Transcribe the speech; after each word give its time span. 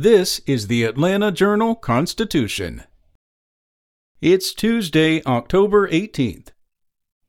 This 0.00 0.40
is 0.46 0.68
the 0.68 0.84
Atlanta 0.84 1.32
Journal 1.32 1.74
Constitution. 1.74 2.84
It's 4.20 4.54
Tuesday, 4.54 5.24
October 5.24 5.88
18th. 5.88 6.50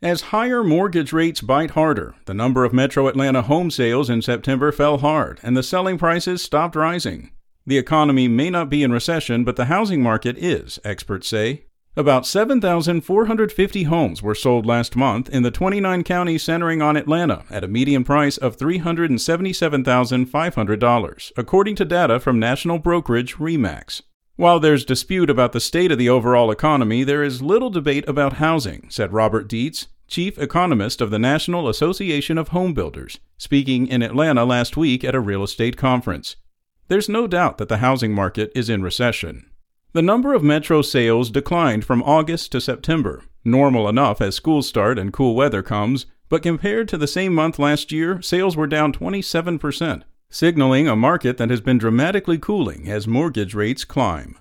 As 0.00 0.32
higher 0.32 0.64
mortgage 0.64 1.12
rates 1.12 1.42
bite 1.42 1.72
harder, 1.72 2.14
the 2.24 2.32
number 2.32 2.64
of 2.64 2.72
metro 2.72 3.06
Atlanta 3.06 3.42
home 3.42 3.70
sales 3.70 4.08
in 4.08 4.22
September 4.22 4.72
fell 4.72 4.96
hard 4.96 5.40
and 5.42 5.54
the 5.54 5.62
selling 5.62 5.98
prices 5.98 6.40
stopped 6.40 6.74
rising. 6.74 7.32
The 7.66 7.76
economy 7.76 8.28
may 8.28 8.48
not 8.48 8.70
be 8.70 8.82
in 8.82 8.92
recession, 8.92 9.44
but 9.44 9.56
the 9.56 9.66
housing 9.66 10.02
market 10.02 10.38
is, 10.38 10.78
experts 10.84 11.28
say. 11.28 11.66
About 11.96 12.26
7,450 12.26 13.84
homes 13.84 14.20
were 14.20 14.34
sold 14.34 14.66
last 14.66 14.96
month 14.96 15.28
in 15.28 15.44
the 15.44 15.52
29 15.52 16.02
counties 16.02 16.42
centering 16.42 16.82
on 16.82 16.96
Atlanta 16.96 17.44
at 17.50 17.62
a 17.62 17.68
median 17.68 18.02
price 18.02 18.36
of 18.36 18.56
$377,500, 18.56 21.32
according 21.36 21.76
to 21.76 21.84
data 21.84 22.18
from 22.18 22.40
national 22.40 22.80
brokerage 22.80 23.38
RE/MAX. 23.38 24.02
While 24.34 24.58
there's 24.58 24.84
dispute 24.84 25.30
about 25.30 25.52
the 25.52 25.60
state 25.60 25.92
of 25.92 25.98
the 25.98 26.08
overall 26.08 26.50
economy, 26.50 27.04
there 27.04 27.22
is 27.22 27.40
little 27.40 27.70
debate 27.70 28.08
about 28.08 28.32
housing, 28.34 28.88
said 28.90 29.12
Robert 29.12 29.46
Dietz, 29.46 29.86
chief 30.08 30.36
economist 30.36 31.00
of 31.00 31.12
the 31.12 31.20
National 31.20 31.68
Association 31.68 32.38
of 32.38 32.48
Home 32.48 32.74
Builders, 32.74 33.20
speaking 33.38 33.86
in 33.86 34.02
Atlanta 34.02 34.44
last 34.44 34.76
week 34.76 35.04
at 35.04 35.14
a 35.14 35.20
real 35.20 35.44
estate 35.44 35.76
conference. 35.76 36.34
There's 36.88 37.08
no 37.08 37.28
doubt 37.28 37.58
that 37.58 37.68
the 37.68 37.76
housing 37.76 38.12
market 38.12 38.50
is 38.56 38.68
in 38.68 38.82
recession. 38.82 39.46
The 39.94 40.02
number 40.02 40.34
of 40.34 40.42
metro 40.42 40.82
sales 40.82 41.30
declined 41.30 41.84
from 41.84 42.02
August 42.02 42.50
to 42.50 42.60
September, 42.60 43.22
normal 43.44 43.88
enough 43.88 44.20
as 44.20 44.34
schools 44.34 44.66
start 44.66 44.98
and 44.98 45.12
cool 45.12 45.36
weather 45.36 45.62
comes, 45.62 46.06
but 46.28 46.42
compared 46.42 46.88
to 46.88 46.98
the 46.98 47.06
same 47.06 47.32
month 47.32 47.60
last 47.60 47.92
year, 47.92 48.20
sales 48.20 48.56
were 48.56 48.66
down 48.66 48.92
27%, 48.92 50.02
signaling 50.28 50.88
a 50.88 50.96
market 50.96 51.36
that 51.36 51.48
has 51.48 51.60
been 51.60 51.78
dramatically 51.78 52.38
cooling 52.38 52.88
as 52.90 53.06
mortgage 53.06 53.54
rates 53.54 53.84
climb. 53.84 54.36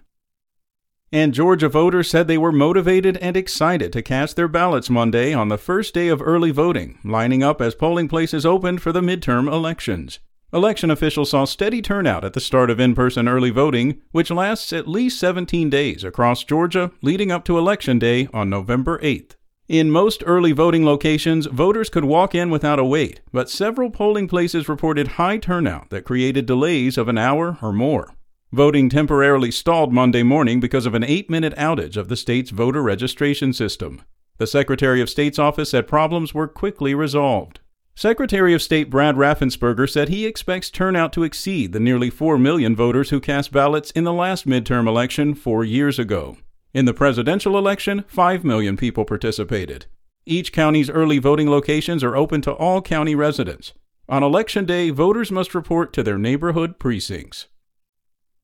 And 1.12 1.35
Georgia 1.35 1.70
voters 1.70 2.09
said 2.09 2.27
they 2.27 2.40
were 2.40 2.51
motivated 2.51 3.18
and 3.18 3.37
excited 3.37 3.93
to 3.93 4.01
cast 4.01 4.35
their 4.35 4.48
ballots 4.48 4.90
Monday 4.90 5.35
on 5.35 5.49
the 5.49 5.59
first 5.59 5.93
day 5.93 6.07
of 6.07 6.20
early 6.20 6.49
voting, 6.49 6.98
lining 7.04 7.43
up 7.43 7.62
as 7.62 7.76
polling 7.76 8.07
places 8.07 8.43
opened 8.43 8.81
for 8.81 8.91
the 8.91 9.01
midterm 9.01 9.48
elections. 9.48 10.18
Election 10.54 10.91
officials 10.91 11.32
saw 11.32 11.46
steady 11.46 11.82
turnout 11.82 12.23
at 12.23 12.34
the 12.34 12.40
start 12.40 12.70
of 12.70 12.79
in 12.79 12.93
person 12.93 13.27
early 13.27 13.49
voting, 13.49 13.99
which 14.12 14.29
lasts 14.29 14.71
at 14.71 14.87
least 14.87 15.20
17 15.20 15.68
days 15.68 16.04
across 16.04 16.43
Georgia, 16.43 16.91
leading 17.01 17.32
up 17.32 17.43
to 17.43 17.57
Election 17.57 17.98
Day 17.98 18.27
on 18.32 18.51
November 18.51 18.99
8th. 18.99 19.31
In 19.68 19.90
most 19.90 20.21
early 20.27 20.51
voting 20.51 20.85
locations, 20.85 21.48
voters 21.48 21.90
could 21.90 22.05
walk 22.05 22.35
in 22.35 22.51
without 22.51 22.77
a 22.77 22.85
wait, 22.85 23.21
but 23.31 23.49
several 23.49 23.90
polling 23.90 24.27
places 24.27 24.70
reported 24.70 25.07
high 25.07 25.40
turnout 25.40 25.90
that 25.90 26.05
created 26.05 26.46
delays 26.46 26.99
of 26.99 27.07
an 27.07 27.18
hour 27.18 27.57
or 27.59 27.74
more. 27.74 28.13
Voting 28.51 28.90
temporarily 28.90 29.49
stalled 29.49 29.91
Monday 29.91 30.21
morning 30.21 30.59
because 30.59 30.85
of 30.85 30.93
an 30.93 31.04
eight 31.04 31.31
minute 31.31 31.55
outage 31.55 31.98
of 31.98 32.09
the 32.09 32.15
state's 32.15 32.51
voter 32.51 32.84
registration 32.84 33.54
system. 33.54 34.04
The 34.37 34.46
Secretary 34.46 35.01
of 35.01 35.09
State's 35.09 35.40
office 35.40 35.71
said 35.71 35.87
problems 35.87 36.35
were 36.35 36.48
quickly 36.48 36.93
resolved. 36.93 37.59
Secretary 37.96 38.55
of 38.55 38.62
State 38.62 38.90
Brad 38.90 39.16
Raffensperger 39.16 39.88
said 39.88 40.10
he 40.10 40.26
expects 40.26 40.72
turnout 40.72 41.13
to 41.13 41.24
exceed 41.24 41.74
the 41.74 41.80
nearly 41.80 42.10
4 42.10 42.40
million 42.40 42.76
voters 42.76 43.12
who 43.12 43.20
cast 43.20 43.52
ballots 43.52 43.91
in 43.91 44.04
the 44.04 44.12
last 44.12 44.48
midterm 44.48 44.88
election 44.88 45.36
four 45.36 45.63
years 45.63 45.99
ago. 45.99 46.38
In 46.74 46.86
the 46.86 46.94
presidential 46.94 47.55
election, 47.55 48.04
5 48.08 48.44
million 48.44 48.77
people 48.77 49.05
participated. 49.05 49.86
Each 50.26 50.52
county's 50.52 50.90
early 50.90 51.20
voting 51.20 51.49
locations 51.49 52.04
are 52.04 52.16
open 52.16 52.41
to 52.41 52.52
all 52.54 52.82
county 52.82 53.14
residents. 53.14 53.74
On 54.10 54.24
election 54.24 54.66
day, 54.66 54.90
voters 54.90 55.32
must 55.32 55.54
report 55.54 55.94
to 55.94 56.02
their 56.02 56.18
neighborhood 56.18 56.80
precincts. 56.80 57.46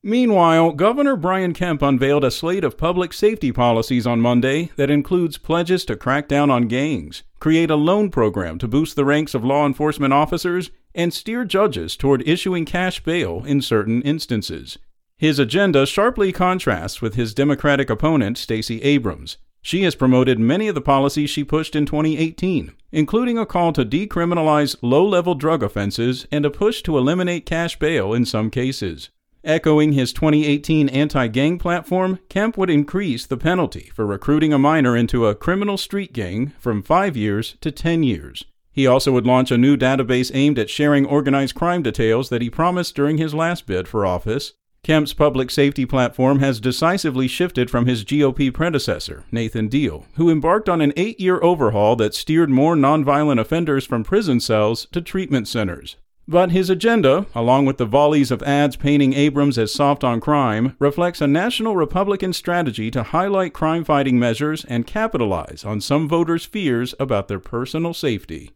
Meanwhile, 0.02 0.72
Governor 0.72 1.16
Brian 1.16 1.52
Kemp 1.54 1.82
unveiled 1.82 2.24
a 2.24 2.30
slate 2.30 2.64
of 2.64 2.78
public 2.78 3.12
safety 3.12 3.50
policies 3.50 4.06
on 4.06 4.20
Monday 4.20 4.70
that 4.76 4.90
includes 4.90 5.38
pledges 5.38 5.84
to 5.86 5.96
crack 5.96 6.28
down 6.28 6.50
on 6.50 6.68
gangs, 6.68 7.24
create 7.40 7.70
a 7.70 7.76
loan 7.76 8.10
program 8.10 8.58
to 8.58 8.68
boost 8.68 8.94
the 8.94 9.04
ranks 9.04 9.34
of 9.34 9.44
law 9.44 9.66
enforcement 9.66 10.12
officers, 10.12 10.70
and 10.94 11.12
steer 11.12 11.44
judges 11.44 11.96
toward 11.96 12.26
issuing 12.28 12.64
cash 12.64 13.02
bail 13.02 13.42
in 13.44 13.60
certain 13.60 14.02
instances. 14.02 14.78
His 15.16 15.38
agenda 15.38 15.86
sharply 15.86 16.32
contrasts 16.32 17.02
with 17.02 17.14
his 17.14 17.34
Democratic 17.34 17.90
opponent, 17.90 18.38
Stacey 18.38 18.80
Abrams. 18.82 19.36
She 19.62 19.82
has 19.82 19.94
promoted 19.94 20.38
many 20.38 20.68
of 20.68 20.74
the 20.74 20.80
policies 20.80 21.28
she 21.28 21.44
pushed 21.44 21.76
in 21.76 21.84
2018, 21.84 22.72
including 22.92 23.36
a 23.36 23.44
call 23.44 23.72
to 23.74 23.84
decriminalize 23.84 24.76
low 24.80 25.06
level 25.06 25.34
drug 25.34 25.62
offenses 25.62 26.26
and 26.32 26.46
a 26.46 26.50
push 26.50 26.82
to 26.82 26.96
eliminate 26.96 27.44
cash 27.44 27.78
bail 27.78 28.14
in 28.14 28.24
some 28.24 28.50
cases. 28.50 29.10
Echoing 29.42 29.92
his 29.92 30.12
2018 30.12 30.90
anti 30.90 31.26
gang 31.28 31.58
platform, 31.58 32.18
Kemp 32.28 32.58
would 32.58 32.68
increase 32.68 33.24
the 33.24 33.38
penalty 33.38 33.90
for 33.94 34.04
recruiting 34.04 34.52
a 34.52 34.58
minor 34.58 34.94
into 34.94 35.26
a 35.26 35.34
criminal 35.34 35.78
street 35.78 36.12
gang 36.12 36.52
from 36.58 36.82
five 36.82 37.16
years 37.16 37.56
to 37.62 37.70
10 37.70 38.02
years. 38.02 38.44
He 38.70 38.86
also 38.86 39.12
would 39.12 39.26
launch 39.26 39.50
a 39.50 39.58
new 39.58 39.76
database 39.78 40.30
aimed 40.34 40.58
at 40.58 40.68
sharing 40.68 41.06
organized 41.06 41.54
crime 41.54 41.82
details 41.82 42.28
that 42.28 42.42
he 42.42 42.50
promised 42.50 42.94
during 42.94 43.16
his 43.16 43.34
last 43.34 43.66
bid 43.66 43.88
for 43.88 44.04
office. 44.04 44.52
Kemp's 44.82 45.12
public 45.12 45.50
safety 45.50 45.84
platform 45.84 46.38
has 46.40 46.60
decisively 46.60 47.28
shifted 47.28 47.70
from 47.70 47.86
his 47.86 48.04
GOP 48.04 48.52
predecessor, 48.52 49.24
Nathan 49.30 49.68
Deal, 49.68 50.06
who 50.14 50.30
embarked 50.30 50.68
on 50.68 50.80
an 50.80 50.92
eight 50.96 51.18
year 51.18 51.42
overhaul 51.42 51.96
that 51.96 52.14
steered 52.14 52.48
more 52.48 52.74
nonviolent 52.74 53.40
offenders 53.40 53.86
from 53.86 54.04
prison 54.04 54.40
cells 54.40 54.86
to 54.92 55.00
treatment 55.00 55.48
centers. 55.48 55.96
But 56.30 56.52
his 56.52 56.70
agenda, 56.70 57.26
along 57.34 57.66
with 57.66 57.78
the 57.78 57.84
volleys 57.84 58.30
of 58.30 58.40
ads 58.44 58.76
painting 58.76 59.14
Abrams 59.14 59.58
as 59.58 59.74
soft 59.74 60.04
on 60.04 60.20
crime, 60.20 60.76
reflects 60.78 61.20
a 61.20 61.26
national 61.26 61.74
Republican 61.74 62.32
strategy 62.32 62.88
to 62.92 63.02
highlight 63.02 63.52
crime 63.52 63.82
fighting 63.82 64.16
measures 64.16 64.64
and 64.66 64.86
capitalize 64.86 65.64
on 65.64 65.80
some 65.80 66.08
voters' 66.08 66.44
fears 66.44 66.94
about 67.00 67.26
their 67.26 67.40
personal 67.40 67.92
safety. 67.92 68.52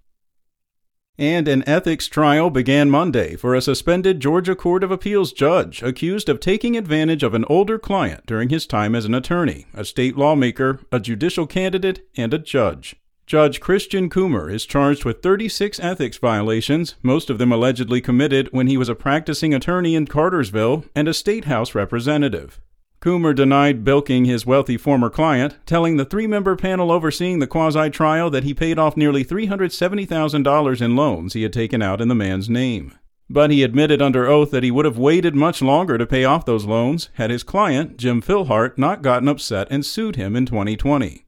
And 1.18 1.48
an 1.48 1.64
ethics 1.68 2.06
trial 2.06 2.48
began 2.48 2.90
Monday 2.90 3.34
for 3.34 3.56
a 3.56 3.60
suspended 3.60 4.20
Georgia 4.20 4.54
Court 4.54 4.84
of 4.84 4.92
Appeals 4.92 5.32
judge 5.32 5.82
accused 5.82 6.28
of 6.28 6.38
taking 6.38 6.76
advantage 6.76 7.24
of 7.24 7.34
an 7.34 7.44
older 7.48 7.80
client 7.80 8.24
during 8.24 8.50
his 8.50 8.68
time 8.68 8.94
as 8.94 9.04
an 9.04 9.16
attorney, 9.16 9.66
a 9.74 9.84
state 9.84 10.16
lawmaker, 10.16 10.78
a 10.92 11.00
judicial 11.00 11.48
candidate, 11.48 12.06
and 12.16 12.32
a 12.32 12.38
judge. 12.38 12.94
Judge 13.26 13.58
Christian 13.58 14.10
Coomer 14.10 14.52
is 14.52 14.66
charged 14.66 15.06
with 15.06 15.22
36 15.22 15.80
ethics 15.80 16.18
violations, 16.18 16.96
most 17.02 17.30
of 17.30 17.38
them 17.38 17.52
allegedly 17.52 18.02
committed 18.02 18.48
when 18.52 18.66
he 18.66 18.76
was 18.76 18.90
a 18.90 18.94
practicing 18.94 19.54
attorney 19.54 19.94
in 19.94 20.06
Cartersville 20.06 20.84
and 20.94 21.08
a 21.08 21.14
state 21.14 21.46
house 21.46 21.74
representative. 21.74 22.60
Coomer 23.00 23.34
denied 23.34 23.82
bilking 23.82 24.26
his 24.26 24.44
wealthy 24.44 24.76
former 24.76 25.08
client, 25.08 25.56
telling 25.64 25.96
the 25.96 26.04
three 26.04 26.26
member 26.26 26.54
panel 26.54 26.92
overseeing 26.92 27.38
the 27.38 27.46
quasi 27.46 27.88
trial 27.88 28.28
that 28.28 28.44
he 28.44 28.52
paid 28.52 28.78
off 28.78 28.94
nearly 28.94 29.24
$370,000 29.24 30.82
in 30.82 30.94
loans 30.94 31.32
he 31.32 31.44
had 31.44 31.52
taken 31.52 31.80
out 31.80 32.02
in 32.02 32.08
the 32.08 32.14
man's 32.14 32.50
name. 32.50 32.92
But 33.30 33.50
he 33.50 33.62
admitted 33.62 34.02
under 34.02 34.26
oath 34.26 34.50
that 34.50 34.62
he 34.62 34.70
would 34.70 34.84
have 34.84 34.98
waited 34.98 35.34
much 35.34 35.62
longer 35.62 35.96
to 35.96 36.06
pay 36.06 36.26
off 36.26 36.44
those 36.44 36.66
loans 36.66 37.08
had 37.14 37.30
his 37.30 37.42
client, 37.42 37.96
Jim 37.96 38.20
Filhart, 38.20 38.76
not 38.76 39.00
gotten 39.00 39.28
upset 39.28 39.66
and 39.70 39.84
sued 39.84 40.16
him 40.16 40.36
in 40.36 40.44
2020. 40.44 41.23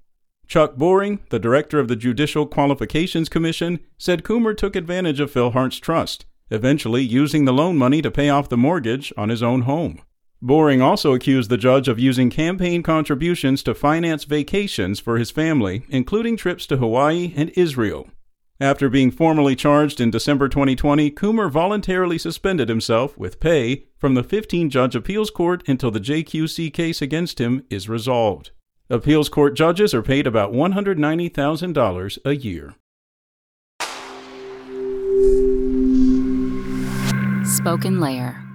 Chuck 0.46 0.76
Boring, 0.76 1.20
the 1.30 1.40
director 1.40 1.80
of 1.80 1.88
the 1.88 1.96
Judicial 1.96 2.46
Qualifications 2.46 3.28
Commission, 3.28 3.80
said 3.98 4.22
Coomer 4.22 4.56
took 4.56 4.76
advantage 4.76 5.18
of 5.18 5.32
Filhart's 5.32 5.78
trust, 5.78 6.24
eventually 6.50 7.02
using 7.02 7.44
the 7.44 7.52
loan 7.52 7.76
money 7.76 8.00
to 8.00 8.10
pay 8.10 8.28
off 8.28 8.48
the 8.48 8.56
mortgage 8.56 9.12
on 9.16 9.28
his 9.28 9.42
own 9.42 9.62
home. 9.62 10.00
Boring 10.40 10.80
also 10.80 11.14
accused 11.14 11.50
the 11.50 11.56
judge 11.56 11.88
of 11.88 11.98
using 11.98 12.30
campaign 12.30 12.82
contributions 12.82 13.62
to 13.64 13.74
finance 13.74 14.24
vacations 14.24 15.00
for 15.00 15.18
his 15.18 15.30
family, 15.30 15.84
including 15.88 16.36
trips 16.36 16.66
to 16.66 16.76
Hawaii 16.76 17.32
and 17.36 17.50
Israel. 17.56 18.08
After 18.60 18.88
being 18.88 19.10
formally 19.10 19.56
charged 19.56 20.00
in 20.00 20.10
December 20.10 20.48
2020, 20.48 21.10
Coomer 21.10 21.50
voluntarily 21.50 22.18
suspended 22.18 22.68
himself 22.68 23.18
with 23.18 23.40
pay 23.40 23.86
from 23.98 24.14
the 24.14 24.22
15 24.22 24.70
judge 24.70 24.94
appeals 24.94 25.30
court 25.30 25.66
until 25.68 25.90
the 25.90 26.00
JQC 26.00 26.72
case 26.72 27.02
against 27.02 27.40
him 27.40 27.64
is 27.68 27.88
resolved. 27.88 28.52
Appeals 28.88 29.28
court 29.28 29.56
judges 29.56 29.92
are 29.92 30.02
paid 30.02 30.28
about 30.28 30.52
$190,000 30.52 32.18
a 32.24 32.36
year. 32.36 32.76
SpokenLayer 37.42 38.45